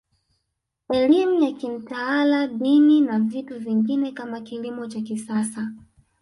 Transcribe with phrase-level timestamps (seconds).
[0.93, 5.71] Elimu ya kimtaala Dini na vitu vingine kama kilimo cha kisasa